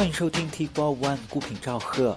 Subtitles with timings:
[0.00, 2.16] 欢迎收听 T Four One 孤品赵贺。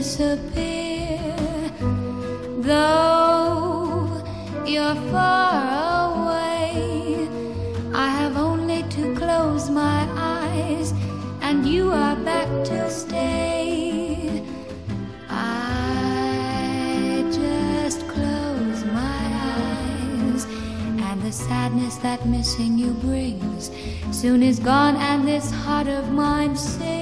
[0.00, 1.20] Disappear.
[2.62, 4.08] Though
[4.64, 5.52] you're far
[6.08, 7.28] away,
[7.92, 10.94] I have only to close my eyes,
[11.42, 14.42] and you are back to stay.
[15.28, 19.22] I just close my
[19.52, 20.46] eyes,
[21.08, 23.70] and the sadness that missing you brings
[24.12, 26.99] soon is gone, and this heart of mine sings.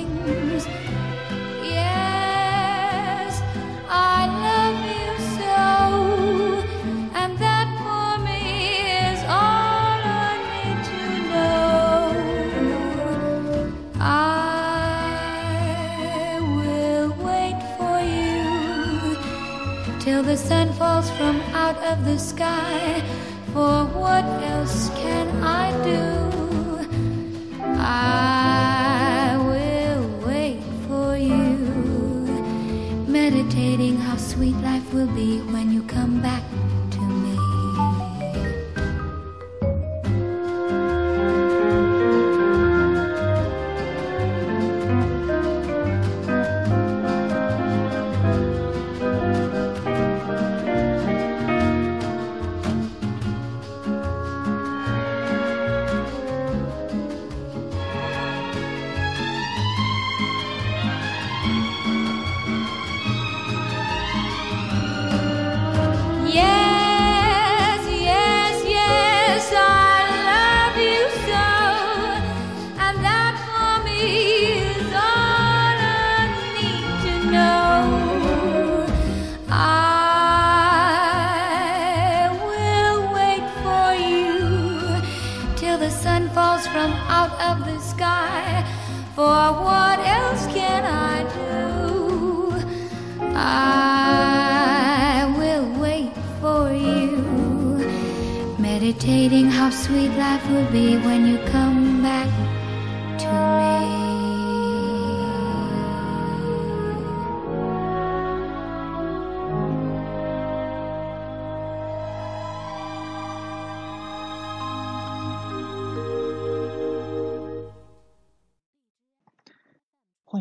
[20.38, 23.02] Sun falls from out of the sky.
[23.52, 26.02] For what else can I do?
[27.80, 28.27] I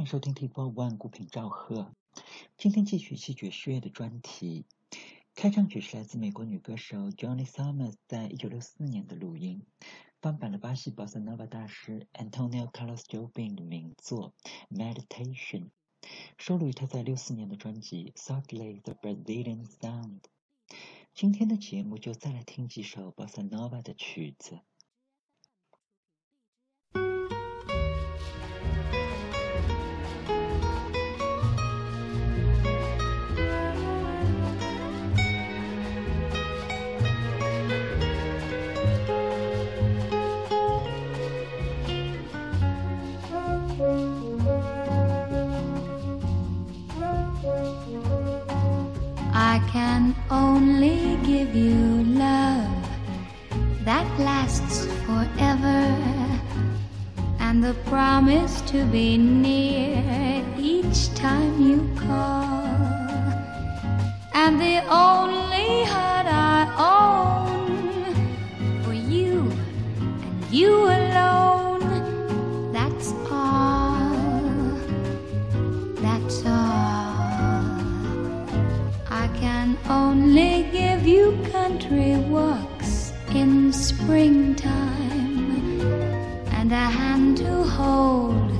[0.07, 1.93] 收听 T Four One 孤品赵贺。
[2.57, 4.65] 今天继续戏爵士乐的专题。
[5.35, 9.63] 开场曲是来自美国女歌手 Johnny Summers 在一九六四年的录音，
[10.21, 14.33] 翻版了巴西巴塞诺瓦大师 Antonio Carlos Jobim 的名作
[14.73, 15.65] 《Meditation》，
[16.37, 20.21] 收录于他在六四年的专辑《Softly the Brazilian Sound》。
[21.13, 24.61] 今天的节目就再来听几首巴塞诺瓦的曲子。
[50.07, 52.89] Can only give you love
[53.83, 55.83] that lasts forever
[57.39, 62.65] and the promise to be near each time you call.
[64.33, 66.59] And the only heart I
[66.95, 67.63] own
[68.83, 69.51] for you
[70.21, 71.06] and you alone,
[84.07, 85.81] springtime
[86.57, 88.51] and a hand to hold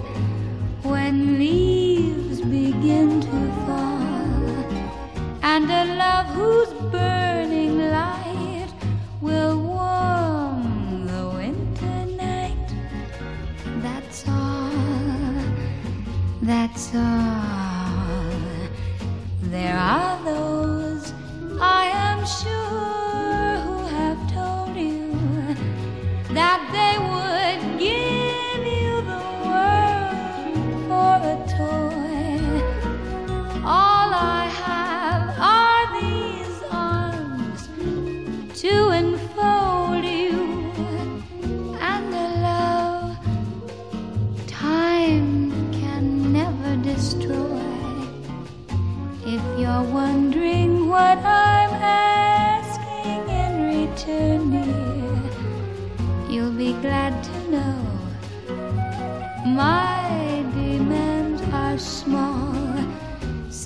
[0.84, 4.52] when leaves begin to fall
[5.44, 8.74] and a love whose burning light
[9.22, 12.70] will warm the winter night.
[13.86, 14.70] That's all.
[16.42, 17.88] That's all.
[19.44, 20.47] winter
[26.78, 27.37] they would.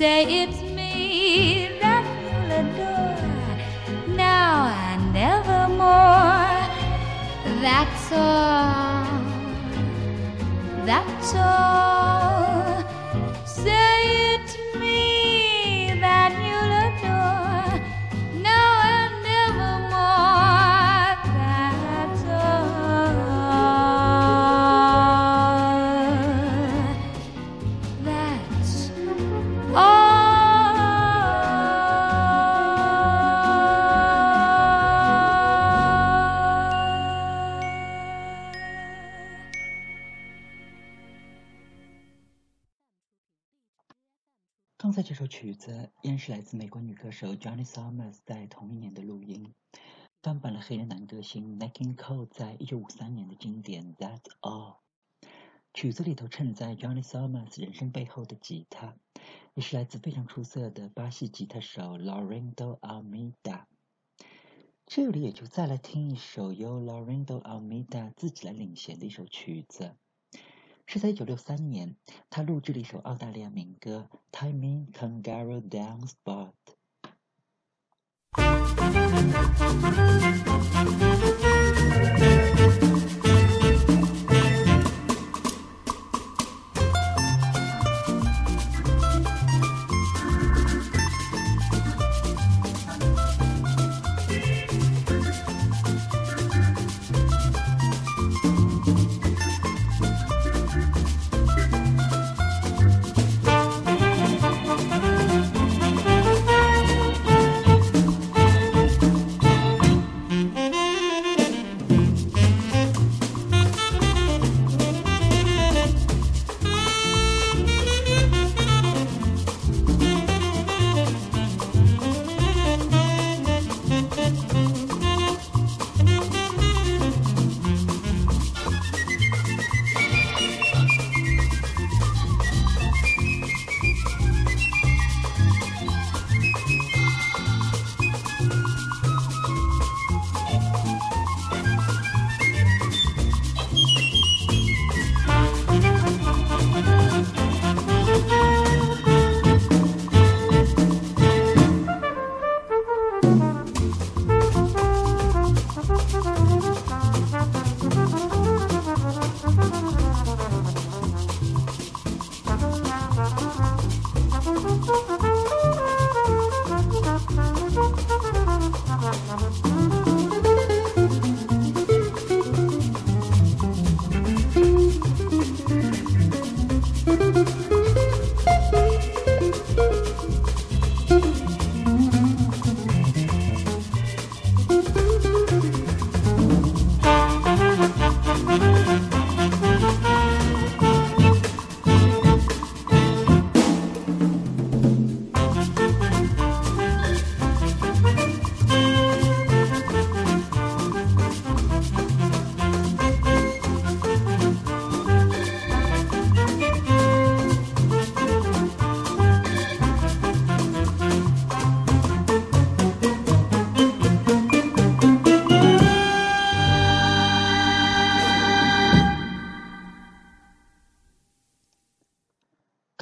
[0.02, 6.58] Say it's me that you'll adore now and evermore.
[7.62, 9.06] That's all.
[10.88, 11.91] That's all.
[45.52, 49.54] 曲子依然是来自美国女歌手 Johnny Summers 在同一年的录音，
[50.22, 54.76] 翻版了黑人男歌星 Nat King Cole 在一九五三年的经典《That's All》。
[55.74, 58.96] 曲子里头衬在 Johnny Summers 人生背后的吉他，
[59.54, 63.66] 也是来自非常出色的巴西吉他手 Laurindo Almeida。
[64.86, 69.98] 这里也就再来听一首由 Laurindo Almeida 自己来领衔的一首曲子。
[70.92, 71.96] 是在一九六三年，
[72.30, 76.52] 他录制了一首澳大利亚民歌《Tie Me Kangaroo Down Spot》。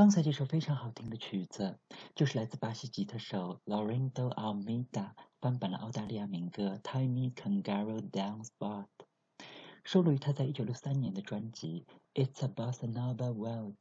[0.10, 1.78] 刚才这首非常好听的曲子，
[2.16, 8.88] 就是来自巴西吉他手 Laurindo Almeida 翻版了澳大利亚民歌《Tiny Kangaroo Down Spot》，
[9.84, 11.86] 收录于他在一九六三年的专辑
[12.26, 13.76] 《It's a Bossa Nova World》。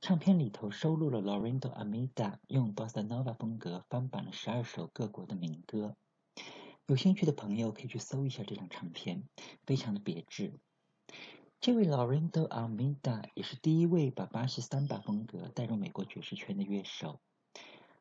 [0.00, 5.94] 唱片里头收录了 Laurindo Almeida 用 Bossa Nova 风格翻版了十二首各国的民歌。
[6.86, 9.28] 有兴趣的朋友可以去搜一下这张唱片，
[9.66, 10.58] 非常的别致。
[11.64, 17.20] 这位 Laurindo AMITA 也是第一位把巴西桑巴风格带入美国爵士圈的乐手。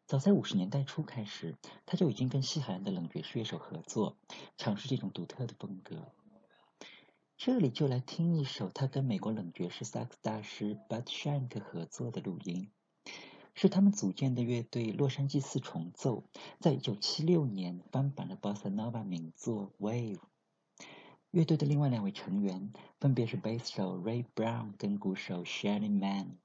[0.05, 1.55] 早在五十年代初开始，
[1.85, 4.17] 他就已经跟西海岸的冷爵士乐手合作，
[4.57, 6.11] 尝试这种独特的风格。
[7.37, 12.69] 这里就来听一首他跟美国冷爵士萨克斯大师 Bud Shank 合作的录音，
[13.53, 16.25] 是他们组建的乐队洛杉矶四重奏
[16.59, 20.17] 在一九七六年翻版了 Bossa Nova 名作《Wave》。
[21.33, 26.37] 乐队的另外两位成员分别是贝斯手 Ray Brown 跟鼓手 Shannon Man。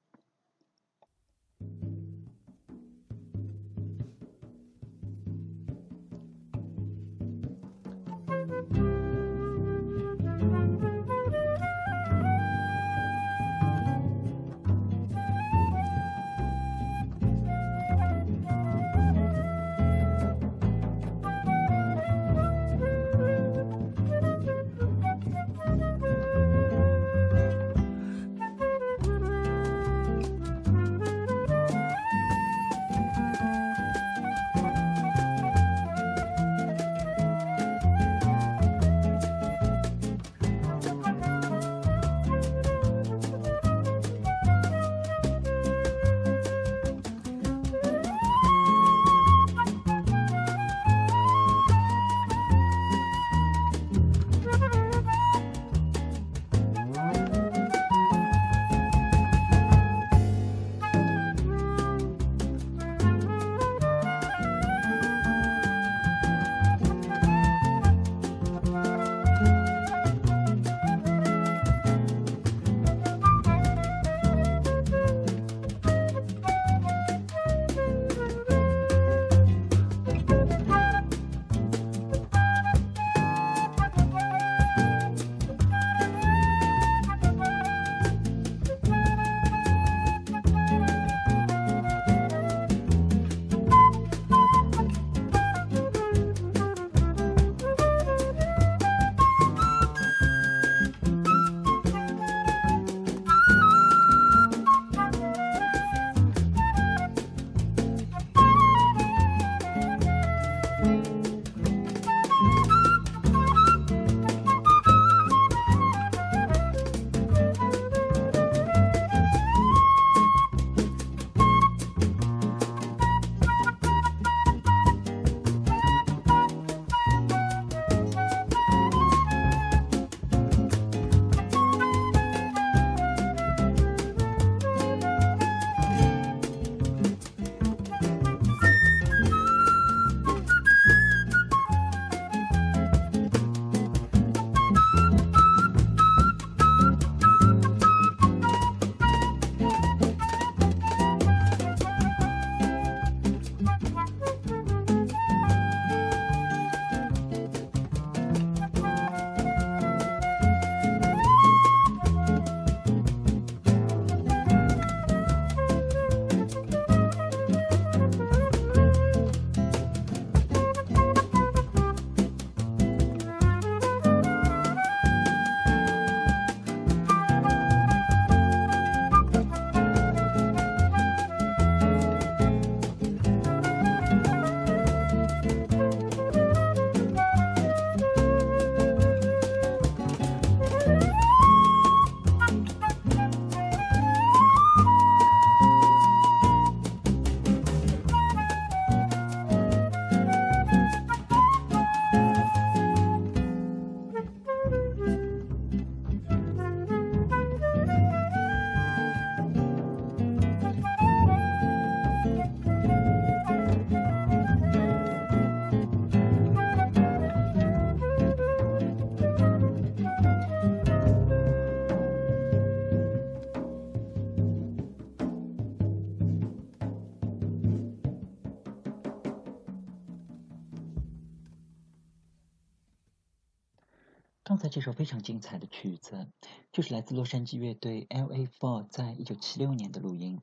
[234.98, 236.26] 非常精彩的曲子，
[236.72, 238.48] 就是来自洛杉矶乐队 L.A.
[238.48, 240.40] Four 在一九七六年的录音，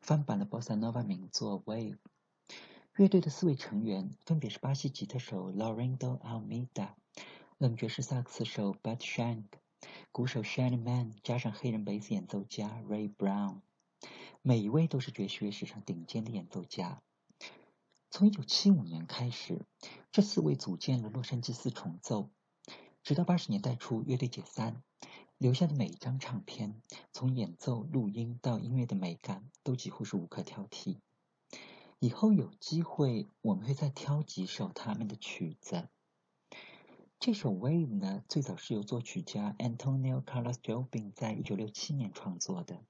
[0.00, 1.96] 翻版了 Bossa Nova 名作《Wave》。
[2.94, 6.90] 乐队的四位成员分别是巴西吉他手 Laurindo Almeida、
[7.58, 9.46] 冷爵士萨克斯手 Bud Shank、
[10.12, 13.62] 鼓手 Shannon Man，加上黑人贝斯演奏家 Ray Brown。
[14.42, 17.02] 每一位都是爵士乐史上顶尖的演奏家。
[18.12, 19.66] 从一九七五年开始，
[20.12, 22.30] 这四位组建了洛杉矶四重奏。
[23.02, 24.82] 直到八十年代初，乐队解散，
[25.38, 30.98] 留下的每一张唱片，从演奏、录音到音乐的美感，都几乎是无可挑剔。
[32.00, 35.88] 以后有机会，我们会再挑几首他们的曲子。
[37.18, 42.84] 这首《Wave》呢，最早是由作曲家 Antonio Carlos Jobim 在一九六七年创作的，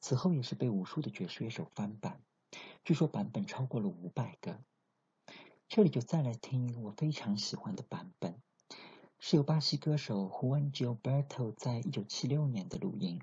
[0.00, 2.20] 此后也是被无数的爵士乐手翻版，
[2.84, 4.62] 据说版本超过了五百个。
[5.68, 8.40] 这里就再来听一个我非常喜欢的版本。
[9.22, 13.20] 是由巴西歌手 Juan Gilberto 在一九七六年的录音。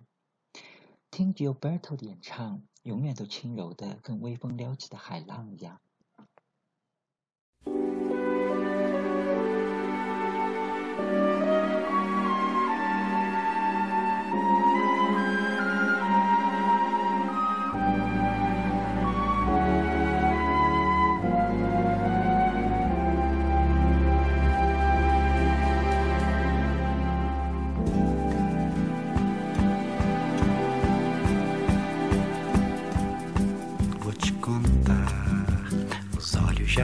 [1.10, 5.82] 听 Gilberto 的演唱，永远都轻柔的，跟微风撩起的海浪一样。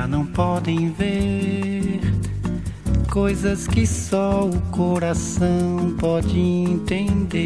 [0.07, 2.01] Não podem ver
[3.13, 7.43] coisas que só o coração pode entender.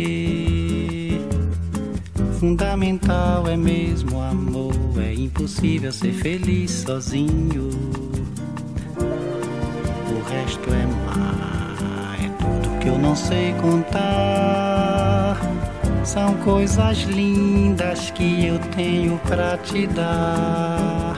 [2.39, 7.69] Fundamental é mesmo amor, é impossível ser feliz sozinho.
[10.09, 15.37] O resto é mar, é tudo que eu não sei contar.
[16.05, 21.17] São coisas lindas que eu tenho pra te dar.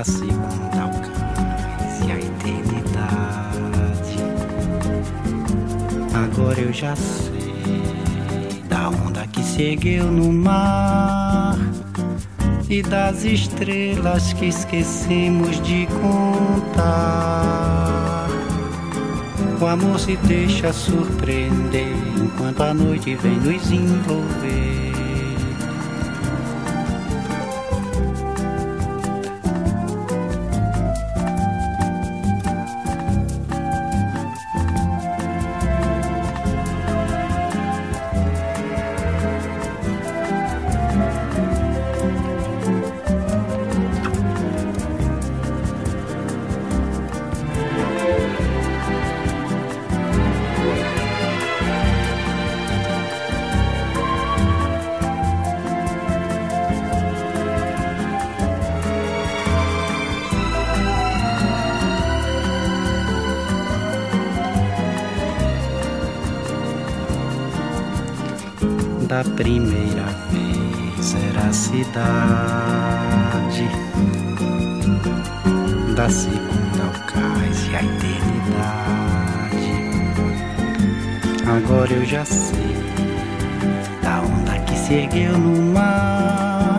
[0.00, 4.16] Da segunda ao cais e a eternidade.
[6.14, 7.52] Agora eu já sei
[8.66, 11.58] da onda que seguiu no mar
[12.70, 18.26] e das estrelas que esquecemos de contar.
[19.60, 24.89] O amor se deixa surpreender enquanto a noite vem nos envolver.
[69.24, 71.90] Primeira vez era a cidade,
[75.94, 79.20] da segunda ao cais e a eternidade.
[81.46, 82.76] Agora eu já sei
[84.02, 86.78] da onda que se ergueu no mar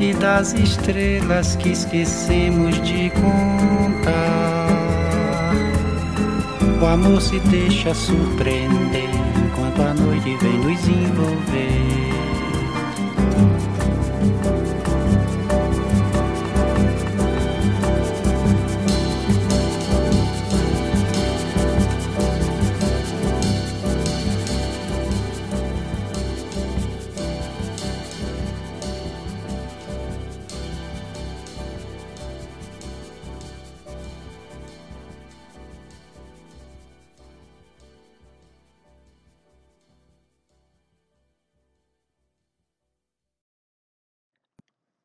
[0.00, 4.72] e das estrelas que esquecemos de contar.
[6.80, 9.01] O amor se deixa surpreender
[9.72, 12.01] enquanto a noite vem nos envolver.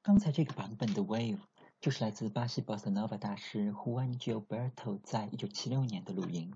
[0.08, 1.36] 刚才这个版本的《Wave》
[1.82, 6.56] 就是来自巴西 Bossa Nova 大师 Juan Gilberto 在1976年的录音，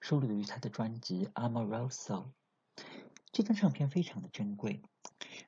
[0.00, 2.26] 收录于他的专辑《Amoroso》。
[3.32, 4.82] 这张唱片非常的珍贵，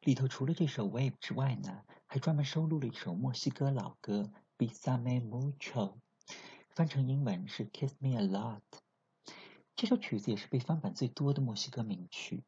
[0.03, 4.33] 里头除了这首《Wave》之外呢，还专门收录了一首墨西哥老歌
[4.66, 5.92] 《Besame Mucho》，
[6.70, 8.62] 翻成英文是《Kiss Me a Lot》。
[9.77, 12.42] 这首曲子也是被翻版最多的墨西哥名曲。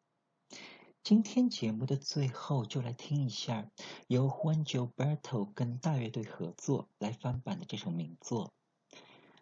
[1.03, 3.71] 今天节目的最后，就来听一下
[4.07, 8.53] 由 Juan Gilberto 跟大乐队合作来翻版的这首名作。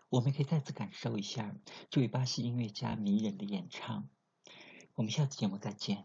[0.08, 1.54] 我们可以再次感受一下
[1.90, 4.08] 这位巴西音乐家迷人的演唱。
[4.94, 6.04] 我们下次节目再见。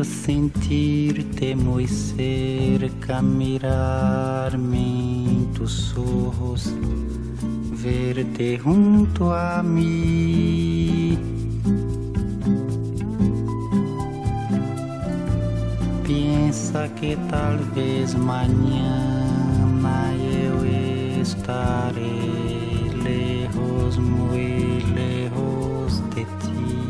[0.00, 5.94] Quiero sentirte muy cerca, mirarme en tus
[7.84, 11.18] verte junto a mí.
[16.02, 18.54] Piensa que tal vez mañana
[20.16, 20.64] eu
[21.20, 22.16] estaré
[23.04, 26.89] lejos, muy lejos de ti.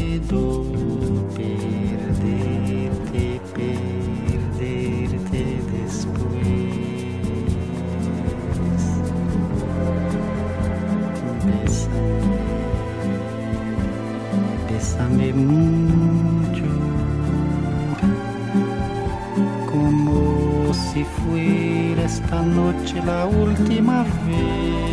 [23.05, 24.91] la última vez.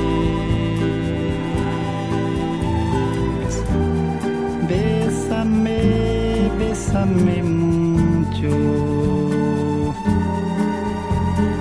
[4.69, 5.81] Bésame,
[6.59, 8.51] bésame mucho,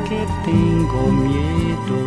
[0.08, 2.07] que tengo miedo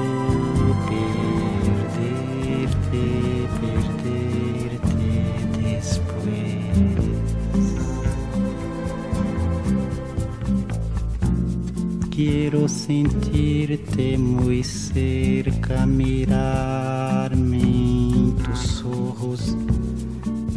[12.70, 19.56] sentir temos cerca mirar mentos sorros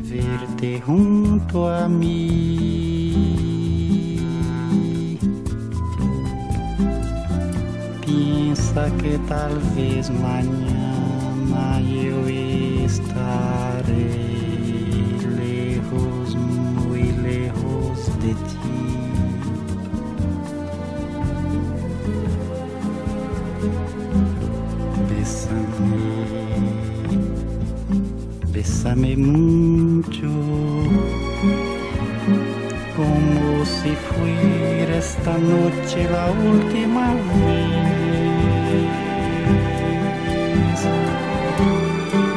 [0.03, 3.43] verte junto a mim
[8.05, 10.93] pensa que talvez amanhã
[12.03, 12.29] eu
[12.85, 14.52] estarei
[35.83, 37.83] noche la última vez.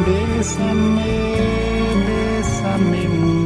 [0.07, 1.15] Bésame,
[2.07, 3.46] bésame mucho,